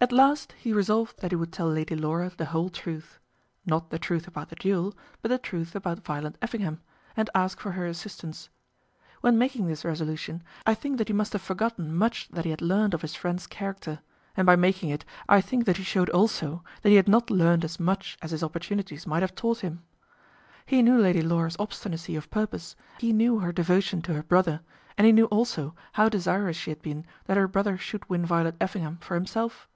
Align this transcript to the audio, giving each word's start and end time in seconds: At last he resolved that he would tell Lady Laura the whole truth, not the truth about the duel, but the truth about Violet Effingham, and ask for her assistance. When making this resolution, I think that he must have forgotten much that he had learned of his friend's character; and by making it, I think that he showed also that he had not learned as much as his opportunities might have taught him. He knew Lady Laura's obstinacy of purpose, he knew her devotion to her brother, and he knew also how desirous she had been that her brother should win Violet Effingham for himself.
At 0.00 0.12
last 0.12 0.52
he 0.52 0.72
resolved 0.72 1.18
that 1.20 1.32
he 1.32 1.36
would 1.36 1.52
tell 1.52 1.66
Lady 1.68 1.96
Laura 1.96 2.30
the 2.30 2.44
whole 2.44 2.68
truth, 2.70 3.18
not 3.66 3.90
the 3.90 3.98
truth 3.98 4.28
about 4.28 4.48
the 4.48 4.54
duel, 4.54 4.94
but 5.20 5.28
the 5.28 5.38
truth 5.38 5.74
about 5.74 6.04
Violet 6.04 6.38
Effingham, 6.40 6.80
and 7.16 7.28
ask 7.34 7.58
for 7.58 7.72
her 7.72 7.84
assistance. 7.84 8.48
When 9.22 9.36
making 9.36 9.66
this 9.66 9.84
resolution, 9.84 10.44
I 10.64 10.74
think 10.74 10.98
that 10.98 11.08
he 11.08 11.12
must 11.14 11.32
have 11.32 11.42
forgotten 11.42 11.92
much 11.92 12.28
that 12.28 12.44
he 12.44 12.52
had 12.52 12.62
learned 12.62 12.94
of 12.94 13.02
his 13.02 13.16
friend's 13.16 13.48
character; 13.48 13.98
and 14.36 14.46
by 14.46 14.54
making 14.54 14.90
it, 14.90 15.04
I 15.28 15.40
think 15.40 15.64
that 15.64 15.78
he 15.78 15.82
showed 15.82 16.10
also 16.10 16.62
that 16.82 16.90
he 16.90 16.94
had 16.94 17.08
not 17.08 17.28
learned 17.28 17.64
as 17.64 17.80
much 17.80 18.16
as 18.22 18.30
his 18.30 18.44
opportunities 18.44 19.04
might 19.04 19.22
have 19.24 19.34
taught 19.34 19.62
him. 19.62 19.82
He 20.64 20.80
knew 20.80 20.96
Lady 21.00 21.22
Laura's 21.22 21.56
obstinacy 21.58 22.14
of 22.14 22.30
purpose, 22.30 22.76
he 23.00 23.12
knew 23.12 23.40
her 23.40 23.50
devotion 23.52 24.02
to 24.02 24.14
her 24.14 24.22
brother, 24.22 24.60
and 24.96 25.08
he 25.08 25.12
knew 25.12 25.24
also 25.26 25.74
how 25.94 26.08
desirous 26.08 26.56
she 26.56 26.70
had 26.70 26.82
been 26.82 27.04
that 27.24 27.36
her 27.36 27.48
brother 27.48 27.76
should 27.76 28.08
win 28.08 28.24
Violet 28.24 28.54
Effingham 28.60 28.98
for 28.98 29.16
himself. 29.16 29.66